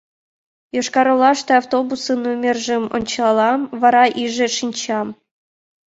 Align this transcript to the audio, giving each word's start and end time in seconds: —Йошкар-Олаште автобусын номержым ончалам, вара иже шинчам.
—Йошкар-Олаште 0.75 1.51
автобусын 1.61 2.19
номержым 2.25 2.83
ончалам, 2.95 3.61
вара 3.81 4.03
иже 4.23 4.47
шинчам. 4.57 5.07